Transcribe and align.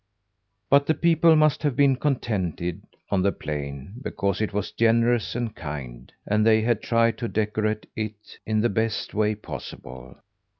But 0.67 0.87
the 0.87 0.95
people 0.95 1.35
must 1.35 1.61
have 1.61 1.75
been 1.75 1.95
contented 1.95 2.81
on 3.11 3.21
the 3.21 3.31
plain, 3.31 4.01
because 4.01 4.41
it 4.41 4.51
was 4.51 4.71
generous 4.71 5.35
and 5.35 5.55
kind, 5.55 6.11
and 6.25 6.43
they 6.43 6.61
had 6.63 6.81
tried 6.81 7.19
to 7.19 7.27
decorate 7.27 7.85
it 7.95 8.39
in 8.43 8.61
the 8.61 8.69
best 8.69 9.13
way 9.13 9.35
possible. 9.35 10.15